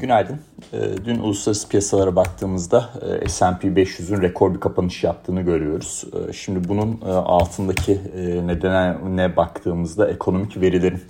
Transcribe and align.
Günaydın. 0.00 0.40
Ee, 0.72 0.78
dün 1.04 1.18
uluslararası 1.18 1.68
piyasalara 1.68 2.16
baktığımızda 2.16 2.90
e, 3.22 3.28
S&P 3.28 3.68
500'ün 3.68 4.22
rekor 4.22 4.54
bir 4.54 4.60
kapanış 4.60 5.04
yaptığını 5.04 5.40
görüyoruz. 5.40 6.04
Ee, 6.14 6.32
şimdi 6.32 6.68
bunun 6.68 7.00
e, 7.06 7.10
altındaki 7.10 8.00
e, 8.16 8.46
nedene 8.46 9.36
baktığımızda 9.36 10.10
ekonomik 10.10 10.60
verilerin 10.60 11.02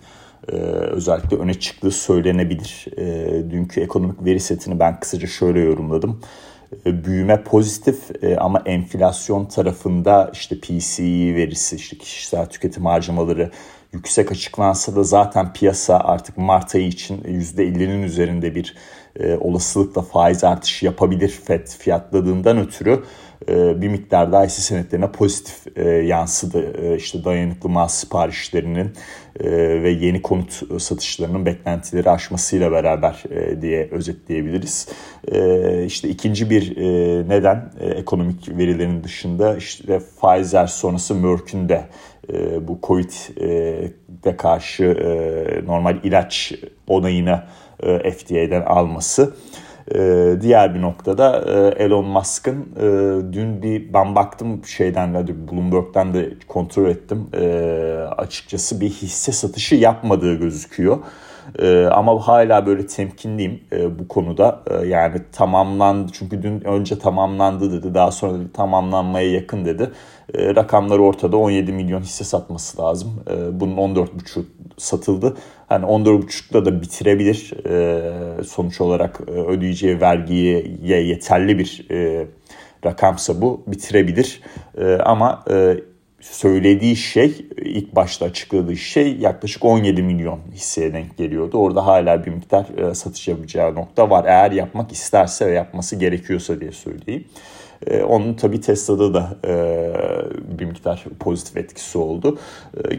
özellikle 0.93 1.37
öne 1.37 1.55
çıktığı 1.55 1.91
söylenebilir. 1.91 2.87
Dünkü 3.51 3.81
ekonomik 3.81 4.25
veri 4.25 4.41
setini 4.41 4.79
ben 4.79 5.01
kısaca 5.01 5.27
şöyle 5.27 5.61
yorumladım. 5.61 6.21
Büyüme 6.87 7.43
pozitif 7.43 8.11
ama 8.39 8.63
enflasyon 8.67 9.45
tarafında 9.45 10.31
işte 10.33 10.61
PCE 10.61 11.35
verisi, 11.35 11.77
işte 11.77 11.99
kişisel 11.99 12.47
tüketim 12.47 12.87
harcamaları 12.87 13.51
yüksek 13.93 14.33
açıklansa 14.33 14.97
da 14.97 15.03
zaten 15.03 15.53
piyasa 15.53 15.99
artık 15.99 16.37
Mart 16.39 16.75
ayı 16.75 16.87
için 16.87 17.23
%50'nin 17.23 18.03
üzerinde 18.03 18.55
bir 18.55 18.75
e, 19.17 19.37
olasılıkla 19.37 20.03
faiz 20.03 20.45
artışı 20.45 20.87
yapabilir 20.87 21.29
FED 21.29 21.67
fiyatladığından 21.67 22.59
ötürü 22.59 23.03
e, 23.49 23.83
bir 23.83 23.89
miktar 23.89 24.33
daha 24.33 24.45
hisse 24.45 24.63
senetlerine 24.63 25.13
pozitif 25.13 25.77
e, 25.77 25.89
yansıdı. 25.89 26.73
E, 26.83 26.97
işte 26.97 27.25
dayanıklı 27.25 27.69
mal 27.69 27.89
siparişlerinin 27.89 28.93
e, 29.41 29.51
ve 29.83 29.91
yeni 29.91 30.23
konut 30.23 30.83
satışlarının 30.83 31.47
beklentileri 31.47 32.11
aşmasıyla 32.11 32.73
beraber 32.73 33.23
e, 33.31 33.63
diye 33.63 33.89
özetleyebiliriz. 33.91 34.89
E, 35.33 35.85
işte 35.85 36.09
ikinci 36.09 36.51
bir 36.51 36.77
e, 36.77 37.29
neden 37.29 37.73
e, 37.81 37.87
ekonomik 37.87 38.59
verilerin 38.59 39.05
dışında 39.05 39.57
işte 39.57 39.99
Pfizer 39.99 40.67
sonrası 40.67 41.15
Merck'ün 41.15 41.69
de 41.69 41.85
e, 42.33 42.69
bu 42.69 42.79
Covid'e 42.83 44.37
karşı 44.37 44.85
e, 44.85 45.67
normal 45.67 45.97
ilaç 46.03 46.53
onayını 46.87 47.43
e, 47.83 48.11
FDA'den 48.11 48.63
alması. 48.63 49.35
E, 49.95 49.99
diğer 50.41 50.75
bir 50.75 50.83
noktada 50.83 51.45
e, 51.47 51.85
Elon 51.85 52.05
Musk'ın 52.05 52.67
dün 53.33 53.63
bir 53.63 53.93
ben 53.93 54.15
baktım 54.15 54.65
şeyden 54.65 55.15
de 55.15 55.49
Bloomberg'den 55.49 56.15
de 56.15 56.31
kontrol 56.49 56.89
ettim. 56.89 57.27
Açıkçası 58.19 58.81
bir 58.81 58.91
hisse 58.91 59.33
satışı 59.33 59.75
yapmadığı 59.75 60.35
gözüküyor. 60.35 60.99
E, 61.59 61.87
ama 61.87 62.29
hala 62.29 62.67
böyle 62.67 62.87
temkinliyim 62.87 63.61
e, 63.73 63.99
bu 63.99 64.09
konuda. 64.09 64.63
E, 64.71 64.87
yani 64.87 65.17
tamamlandı 65.33 66.13
çünkü 66.13 66.43
dün 66.43 66.61
önce 66.61 66.99
tamamlandı 66.99 67.73
dedi. 67.73 67.95
Daha 67.95 68.11
sonra 68.11 68.39
dedi 68.39 68.53
tamamlanmaya 68.53 69.31
yakın 69.31 69.65
dedi. 69.65 69.91
E, 70.35 70.55
rakamlar 70.55 70.99
ortada 70.99 71.37
17 71.37 71.73
milyon 71.73 72.01
hisse 72.01 72.25
satması 72.25 72.83
lazım. 72.83 73.25
E, 73.31 73.61
bunun 73.61 73.77
14,5 73.77 74.43
satıldı. 74.77 75.37
Hani 75.69 75.85
14,5'da 75.85 76.65
da 76.65 76.83
bitirebilir. 76.83 77.53
E, 77.67 78.43
sonuç 78.45 78.81
olarak 78.81 79.21
e, 79.29 79.31
ödeyeceği 79.31 80.01
vergiye 80.01 81.03
yeterli 81.03 81.59
bir 81.59 81.87
e, 81.91 82.27
rakamsa 82.85 83.41
bu 83.41 83.63
bitirebilir. 83.67 84.41
E, 84.79 84.95
ama 84.95 85.45
e, 85.51 85.77
söylediği 86.21 86.97
şey 86.97 87.47
ilk 87.57 87.97
başta 87.97 88.25
açıkladığı 88.25 88.77
şey 88.77 89.17
yaklaşık 89.17 89.65
17 89.65 90.03
milyon 90.03 90.41
hisseye 90.53 90.93
denk 90.93 91.17
geliyordu. 91.17 91.59
Orada 91.59 91.87
hala 91.87 92.25
bir 92.25 92.31
miktar 92.31 92.67
e, 92.79 92.95
satış 92.95 93.29
yapacağı 93.29 93.75
nokta 93.75 94.11
var. 94.11 94.25
Eğer 94.25 94.51
yapmak 94.51 94.93
isterse 94.93 95.47
ve 95.47 95.53
yapması 95.53 95.97
gerekiyorsa 95.97 96.61
diye 96.61 96.73
söyleyeyim. 96.73 97.25
E, 97.87 98.03
onun 98.03 98.35
tabi 98.35 98.61
Tesla'da 98.61 99.15
da 99.15 99.37
e, 99.45 100.59
bir 100.59 100.65
miktar 100.65 101.05
pozitif 101.21 101.57
etkisi 101.57 101.99
oldu. 101.99 102.39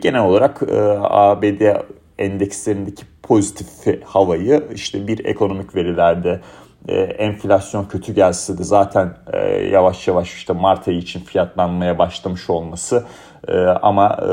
Genel 0.01 0.21
olarak 0.21 0.63
ABD 1.01 1.81
endekslerindeki 2.19 3.03
pozitif 3.23 3.67
havayı 4.03 4.63
işte 4.75 5.07
bir 5.07 5.25
ekonomik 5.25 5.75
verilerde 5.75 6.39
e, 6.87 7.01
enflasyon 7.01 7.85
kötü 7.85 8.13
gelse 8.13 8.57
de 8.57 8.63
zaten 8.63 9.13
e, 9.33 9.37
yavaş 9.47 10.07
yavaş 10.07 10.33
işte 10.33 10.53
Mart 10.53 10.87
ayı 10.87 10.97
için 10.97 11.19
fiyatlanmaya 11.19 11.99
başlamış 11.99 12.49
olması 12.49 13.03
e, 13.47 13.57
ama 13.61 14.17
e, 14.21 14.27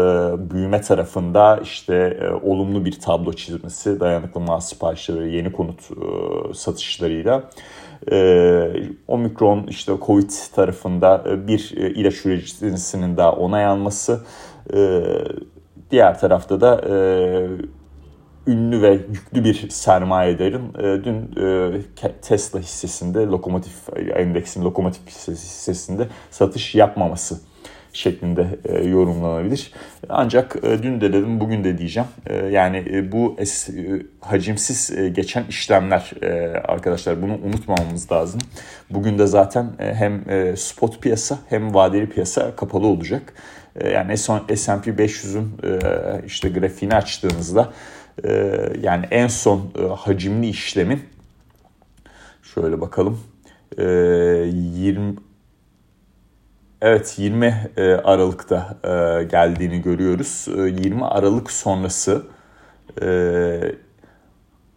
büyüme 0.50 0.81
tarafında 0.81 1.61
işte 1.62 2.19
e, 2.23 2.28
olumlu 2.28 2.84
bir 2.84 3.00
tablo 3.00 3.33
çizmesi 3.33 4.00
dayanıklı 4.00 4.41
mal 4.41 4.61
siparişleri 4.61 5.37
yeni 5.37 5.53
konut 5.53 5.81
e, 5.81 6.55
satışlarıyla 6.55 7.43
e, 8.12 8.73
omikron 9.09 9.67
işte 9.67 9.93
Covid 10.06 10.31
tarafında 10.55 11.25
e, 11.28 11.49
bir 11.49 11.75
e, 11.77 11.91
ilaç 11.91 12.27
üreticisinin 12.27 13.17
daha 13.17 13.33
onay 13.33 13.67
alması 13.67 14.21
e, 14.75 15.03
diğer 15.91 16.21
tarafta 16.21 16.61
da 16.61 16.81
e, 16.89 16.97
ünlü 18.49 18.83
ve 18.83 18.93
yüklü 18.93 19.45
bir 19.45 19.69
sermayedarın 19.69 20.75
e, 20.75 21.05
dün 21.05 21.31
e, 22.03 22.13
Tesla 22.23 22.61
hissesinde 22.61 23.19
lokomotif 23.19 23.73
endeksin 24.17 24.65
lokomotif 24.65 25.07
hissesinde 25.09 26.09
satış 26.31 26.75
yapmaması 26.75 27.41
şeklinde 27.93 28.59
e, 28.65 28.84
yorumlanabilir. 28.84 29.72
Ancak 30.09 30.56
e, 30.62 30.82
dün 30.82 31.00
de 31.00 31.12
dedim 31.12 31.41
bugün 31.41 31.65
de 31.65 31.78
diyeceğim. 31.78 32.09
E, 32.26 32.37
yani 32.37 32.84
e, 32.93 33.12
bu 33.12 33.37
es, 33.38 33.69
e, 33.69 34.03
hacimsiz 34.21 34.91
e, 34.99 35.09
geçen 35.09 35.44
işlemler 35.44 36.12
e, 36.22 36.59
arkadaşlar 36.59 37.22
bunu 37.22 37.34
unutmamamız 37.34 38.12
lazım. 38.12 38.41
Bugün 38.91 39.19
de 39.19 39.26
zaten 39.26 39.71
e, 39.78 39.94
hem 39.94 40.31
e, 40.31 40.56
spot 40.56 41.03
piyasa 41.03 41.38
hem 41.49 41.75
vadeli 41.75 42.09
piyasa 42.09 42.56
kapalı 42.56 42.87
olacak. 42.87 43.34
E, 43.76 43.88
yani 43.88 44.19
S&P 44.19 44.91
500'ün 44.91 45.53
e, 45.62 45.78
işte 46.26 46.49
grafiğini 46.49 46.94
açtığınızda 46.94 47.72
e, 48.25 48.32
yani 48.82 49.06
en 49.10 49.26
son 49.26 49.72
e, 49.78 49.82
hacimli 49.82 50.49
işlemin 50.49 51.03
şöyle 52.55 52.81
bakalım 52.81 53.20
e, 53.78 53.84
20 53.84 55.16
Evet 56.83 57.15
20 57.19 57.71
e, 57.77 57.83
Aralık'ta 57.94 58.77
e, 58.84 59.25
geldiğini 59.25 59.83
görüyoruz. 59.83 60.44
20 60.49 61.00
e, 61.00 61.05
Aralık 61.05 61.50
sonrası 61.50 62.22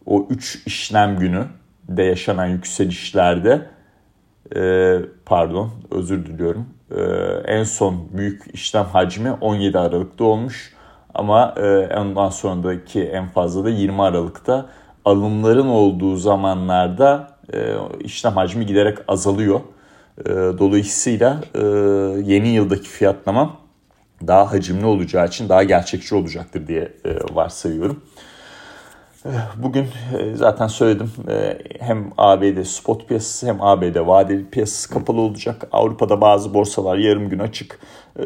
o 0.05 0.27
3 0.29 0.63
işlem 0.65 1.19
günü 1.19 1.45
de 1.89 2.03
yaşanan 2.03 2.45
yükselişlerde 2.45 3.61
pardon 5.25 5.71
özür 5.91 6.25
diliyorum 6.25 6.65
en 7.45 7.63
son 7.63 8.07
büyük 8.13 8.43
işlem 8.53 8.85
hacmi 8.85 9.31
17 9.31 9.79
Aralık'ta 9.79 10.23
olmuş 10.23 10.73
ama 11.13 11.55
ondan 11.97 12.29
sonraki 12.29 13.03
en 13.03 13.27
fazla 13.27 13.63
da 13.63 13.69
20 13.69 14.01
Aralık'ta 14.01 14.69
alımların 15.05 15.67
olduğu 15.67 16.17
zamanlarda 16.17 17.27
işlem 17.99 18.33
hacmi 18.33 18.65
giderek 18.65 18.97
azalıyor. 19.07 19.59
Ee, 20.19 20.29
dolayısıyla 20.33 21.41
e, 21.55 21.61
yeni 22.23 22.47
yıldaki 22.47 22.89
fiyatlamam 22.89 23.57
daha 24.27 24.51
hacimli 24.51 24.85
olacağı 24.85 25.27
için 25.27 25.49
daha 25.49 25.63
gerçekçi 25.63 26.15
olacaktır 26.15 26.67
diye 26.67 26.91
e, 27.05 27.15
varsayıyorum. 27.35 28.03
Ee, 29.25 29.29
bugün 29.57 29.87
e, 30.19 30.35
zaten 30.35 30.67
söyledim 30.67 31.11
hem 31.79 32.11
ABD 32.17 32.63
spot 32.63 33.07
piyasası 33.07 33.47
hem 33.47 33.61
ABD 33.61 34.07
vadeli 34.07 34.49
piyasası 34.49 34.89
kapalı 34.93 35.21
olacak. 35.21 35.67
Avrupa'da 35.71 36.21
bazı 36.21 36.53
borsalar 36.53 36.97
yarım 36.97 37.29
gün 37.29 37.39
açık. 37.39 37.79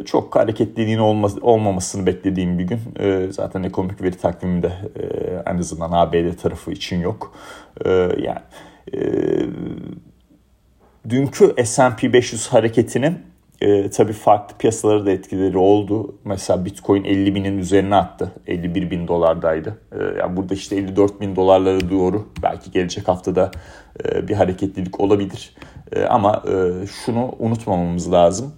Çok 0.06 0.35
hareketliliğin 0.35 1.00
olmamasını 1.41 2.06
beklediğim 2.06 2.59
bir 2.59 2.63
gün. 2.63 2.79
Zaten 3.31 3.63
ekonomik 3.63 4.02
veri 4.02 4.17
takviminde 4.17 4.72
en 5.46 5.57
azından 5.57 5.91
ABD 5.91 6.38
tarafı 6.41 6.72
için 6.72 7.00
yok. 7.00 7.35
Yani 8.17 8.40
dünkü 11.10 11.66
S&P 11.66 12.14
500 12.14 12.48
hareketinin 12.48 13.18
e, 13.62 13.90
tabii 13.90 14.14
farklı 14.14 14.58
piyasalara 14.58 15.06
da 15.06 15.12
etkileri 15.12 15.58
oldu. 15.58 16.16
Mesela 16.26 16.66
Bitcoin 16.66 17.04
50 17.04 17.36
binin 17.36 17.58
üzerine 17.58 17.96
attı. 17.96 18.32
51 18.48 18.92
bin 18.92 19.08
dolardaydı. 19.08 19.78
E, 19.92 20.20
yani 20.20 20.38
burada 20.38 20.54
işte 20.54 20.76
54 20.76 21.22
bin 21.22 21.36
dolarlara 21.36 21.90
doğru 21.90 22.30
belki 22.44 22.72
gelecek 22.72 23.08
haftada 23.08 23.52
e, 24.06 24.28
bir 24.28 24.34
hareketlilik 24.34 25.00
olabilir. 25.00 25.56
E, 25.91 26.03
ama 26.03 26.44
e, 26.47 26.88
şunu 26.88 27.35
unutmamamız 27.40 28.12
lazım. 28.12 28.53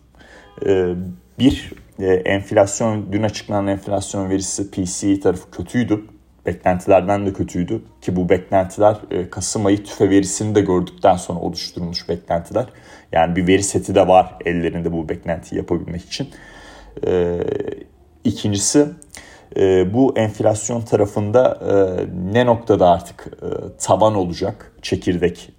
E, 0.65 0.93
bir 1.39 1.73
e, 1.99 2.05
enflasyon, 2.05 3.11
dün 3.11 3.23
açıklanan 3.23 3.67
enflasyon 3.67 4.29
verisi 4.29 4.71
PCE 4.71 5.19
tarafı 5.19 5.51
kötüydü 5.51 6.01
beklentilerden 6.47 7.25
de 7.25 7.33
kötüydü. 7.33 7.81
Ki 8.01 8.15
bu 8.15 8.29
beklentiler 8.29 8.97
e, 9.11 9.29
Kasım 9.29 9.65
ayı 9.65 9.83
tüfe 9.83 10.09
verisini 10.09 10.55
de 10.55 10.61
gördükten 10.61 11.15
sonra 11.15 11.39
oluşturulmuş 11.39 12.09
beklentiler. 12.09 12.65
Yani 13.11 13.35
bir 13.35 13.47
veri 13.47 13.63
seti 13.63 13.95
de 13.95 14.07
var 14.07 14.35
ellerinde 14.45 14.93
bu 14.93 15.09
beklentiyi 15.09 15.57
yapabilmek 15.57 16.05
için. 16.05 16.29
E, 17.07 17.39
ikincisi 18.23 18.85
e, 19.57 19.93
bu 19.93 20.13
enflasyon 20.17 20.81
tarafında 20.81 21.59
ne 22.31 22.45
noktada 22.45 22.89
artık 22.89 23.27
taban 23.79 24.15
olacak 24.15 24.71
çekirdek 24.81 25.56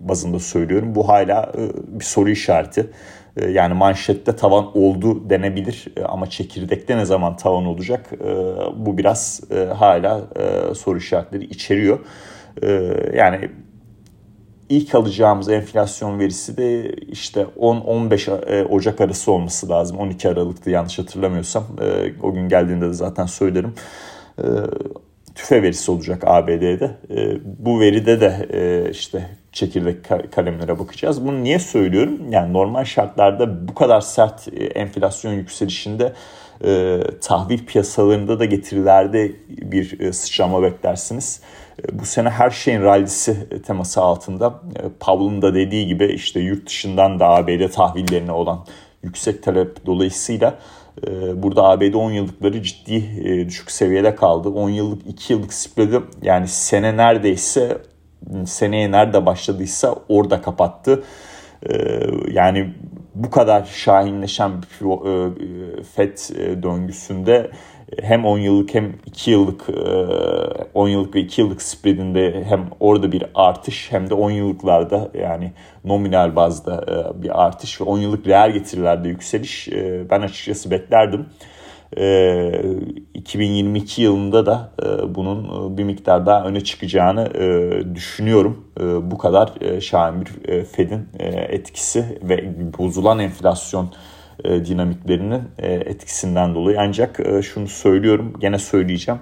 bazında 0.00 0.38
söylüyorum. 0.38 0.94
Bu 0.94 1.08
hala 1.08 1.52
bir 1.88 2.04
soru 2.04 2.30
işareti. 2.30 2.90
Ee, 3.38 3.50
yani 3.50 3.74
manşette 3.74 4.36
tavan 4.36 4.78
oldu 4.78 5.30
denebilir 5.30 5.88
ama 6.08 6.30
çekirdekte 6.30 6.96
ne 6.96 7.04
zaman 7.04 7.36
tavan 7.36 7.66
olacak 7.66 8.10
bu 8.76 8.98
biraz 8.98 9.40
e, 9.50 9.64
hala 9.64 10.22
e, 10.36 10.74
soru 10.74 10.98
işaretleri 10.98 11.44
içeriyor. 11.44 11.98
Yani 13.14 13.50
ilk 14.68 14.94
alacağımız 14.94 15.48
enflasyon 15.48 16.18
verisi 16.18 16.56
de 16.56 16.92
işte 16.92 17.46
10-15 17.60 18.64
Ocak 18.64 19.00
arası 19.00 19.32
olması 19.32 19.68
lazım. 19.68 19.98
12 19.98 20.28
Aralık'tı 20.28 20.70
yanlış 20.70 20.98
hatırlamıyorsam. 20.98 21.64
O 22.22 22.34
gün 22.34 22.48
geldiğinde 22.48 22.88
de 22.88 22.92
zaten 22.92 23.26
söylerim 23.26 23.74
tüfe 25.38 25.62
verisi 25.62 25.90
olacak 25.90 26.22
ABD'de. 26.26 26.90
E, 27.10 27.38
bu 27.44 27.80
veride 27.80 28.20
de 28.20 28.48
e, 28.52 28.90
işte 28.90 29.26
çekirdek 29.52 29.96
kalemlere 30.32 30.78
bakacağız. 30.78 31.26
Bunu 31.26 31.42
niye 31.42 31.58
söylüyorum? 31.58 32.30
Yani 32.30 32.52
normal 32.52 32.84
şartlarda 32.84 33.68
bu 33.68 33.74
kadar 33.74 34.00
sert 34.00 34.48
e, 34.48 34.64
enflasyon 34.64 35.32
yükselişinde 35.32 36.12
e, 36.64 37.00
tahvil 37.20 37.66
piyasalarında 37.66 38.38
da 38.38 38.44
getirilerde 38.44 39.32
bir 39.48 40.00
e, 40.00 40.12
sıçrama 40.12 40.62
beklersiniz. 40.62 41.40
E, 41.82 41.98
bu 41.98 42.04
sene 42.04 42.30
her 42.30 42.50
şeyin 42.50 42.82
rallisi 42.82 43.62
teması 43.66 44.00
altında 44.00 44.60
e, 44.76 44.82
Powell'ın 45.00 45.42
da 45.42 45.54
dediği 45.54 45.86
gibi 45.86 46.06
işte 46.06 46.40
yurt 46.40 46.66
dışından 46.66 47.20
da 47.20 47.28
ABD 47.28 47.68
tahvillerine 47.68 48.32
olan 48.32 48.66
yüksek 49.02 49.42
talep 49.42 49.86
dolayısıyla 49.86 50.58
ee, 50.87 50.87
burada 51.42 51.64
ABD 51.64 51.94
10 51.94 52.10
yıllıkları 52.10 52.62
ciddi 52.62 52.94
e, 53.24 53.46
düşük 53.46 53.70
seviyede 53.70 54.14
kaldı. 54.14 54.48
10 54.48 54.70
yıllık 54.70 55.06
2 55.06 55.32
yıllık 55.32 55.54
spread'i 55.54 56.00
yani 56.22 56.48
sene 56.48 56.96
neredeyse 56.96 57.78
seneye 58.46 58.90
nerede 58.90 59.26
başladıysa 59.26 59.94
orada 60.08 60.42
kapattı. 60.42 61.02
Ee, 61.70 62.00
yani 62.30 62.74
bu 63.14 63.30
kadar 63.30 63.64
şahinleşen 63.64 64.52
bir 64.62 64.86
e, 64.86 65.82
FED 65.82 66.18
e, 66.36 66.62
döngüsünde 66.62 67.50
hem 68.02 68.24
10 68.24 68.38
yıllık 68.38 68.74
hem 68.74 68.94
2 69.06 69.30
yıllık 69.30 69.68
10 70.74 70.88
yıllık 70.88 71.14
ve 71.14 71.20
2 71.20 71.40
yıllık 71.40 71.62
spreadinde 71.62 72.44
hem 72.48 72.66
orada 72.80 73.12
bir 73.12 73.24
artış 73.34 73.92
hem 73.92 74.10
de 74.10 74.14
10 74.14 74.30
yıllıklarda 74.30 75.10
yani 75.14 75.52
nominal 75.84 76.36
bazda 76.36 76.84
bir 77.22 77.44
artış 77.44 77.80
ve 77.80 77.84
10 77.84 77.98
yıllık 77.98 78.26
reel 78.26 78.52
getirilerde 78.52 79.08
yükseliş 79.08 79.68
ben 80.10 80.20
açıkçası 80.20 80.70
beklerdim. 80.70 81.26
2022 83.14 84.02
yılında 84.02 84.46
da 84.46 84.72
bunun 85.14 85.78
bir 85.78 85.84
miktar 85.84 86.26
daha 86.26 86.44
öne 86.44 86.60
çıkacağını 86.60 87.30
düşünüyorum. 87.94 88.64
Bu 89.02 89.18
kadar 89.18 89.52
şahin 89.80 90.20
bir 90.20 90.64
Fed'in 90.64 91.08
etkisi 91.48 92.18
ve 92.22 92.54
bozulan 92.78 93.18
enflasyon 93.18 93.90
e, 94.44 94.64
dinamiklerinin 94.64 95.42
e, 95.58 95.72
etkisinden 95.72 96.54
dolayı. 96.54 96.80
Ancak 96.80 97.20
e, 97.20 97.42
şunu 97.42 97.68
söylüyorum, 97.68 98.32
gene 98.40 98.58
söyleyeceğim. 98.58 99.20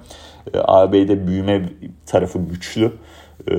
E, 0.55 0.59
AB'de 0.65 1.27
büyüme 1.27 1.63
tarafı 2.07 2.39
güçlü. 2.39 2.93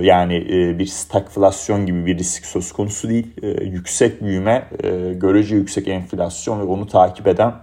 yani 0.02 0.46
bir 0.80 0.86
stagflasyon 0.86 1.86
gibi 1.86 2.06
bir 2.06 2.18
risk 2.18 2.46
söz 2.46 2.72
konusu 2.72 3.10
değil. 3.10 3.28
yüksek 3.62 4.22
büyüme, 4.22 4.68
görece 5.16 5.56
yüksek 5.56 5.88
enflasyon 5.88 6.60
ve 6.60 6.64
onu 6.64 6.88
takip 6.88 7.28
eden 7.28 7.54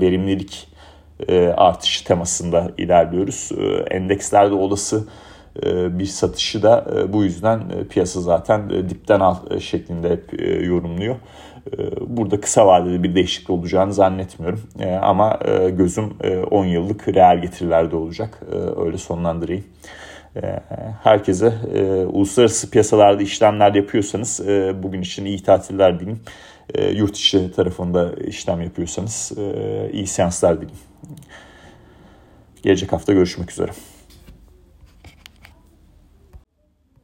verimlilik 0.00 0.68
artışı 1.56 2.04
temasında 2.04 2.72
ilerliyoruz. 2.78 3.50
endekslerde 3.90 4.54
olası 4.54 5.08
bir 5.98 6.06
satışı 6.06 6.62
da 6.62 6.86
bu 7.12 7.24
yüzden 7.24 7.62
piyasa 7.90 8.20
zaten 8.20 8.70
dipten 8.70 9.20
al 9.20 9.58
şeklinde 9.58 10.10
hep 10.10 10.40
yorumluyor. 10.66 11.16
Burada 12.06 12.40
kısa 12.40 12.66
vadede 12.66 13.02
bir 13.02 13.14
değişiklik 13.14 13.50
olacağını 13.50 13.92
zannetmiyorum. 13.92 14.60
Ama 15.02 15.38
e, 15.44 15.70
gözüm 15.70 16.16
10 16.50 16.64
e, 16.64 16.70
yıllık 16.70 17.08
reel 17.08 17.42
getirilerde 17.42 17.96
olacak. 17.96 18.40
Öyle 18.76 18.98
sonlandırayım. 18.98 19.64
Herkese 21.02 21.54
e, 21.74 21.82
uluslararası 22.04 22.70
piyasalarda 22.70 23.22
işlemler 23.22 23.74
yapıyorsanız 23.74 24.40
bugün 24.82 25.02
için 25.02 25.24
iyi 25.24 25.42
tatiller 25.42 26.00
dileyim. 26.00 26.20
Yurt 26.92 27.16
içi 27.16 27.52
tarafında 27.52 28.12
işlem 28.12 28.62
yapıyorsanız 28.62 29.32
iyi 29.92 30.06
seanslar 30.06 30.56
dileyim. 30.56 30.78
Gelecek 32.62 32.92
hafta 32.92 33.12
görüşmek 33.12 33.50
üzere. 33.50 33.70